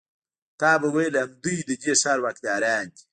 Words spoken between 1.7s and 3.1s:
دې ښار واکداران دي.